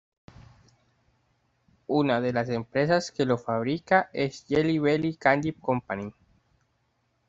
Una 1.85 2.21
de 2.21 2.33
las 2.33 2.49
empresas 2.49 3.11
que 3.11 3.23
los 3.23 3.43
fabrica 3.43 4.09
es 4.13 4.43
"Jelly 4.47 4.79
Belly 4.79 5.15
Candy 5.17 5.53
Company". 5.53 6.11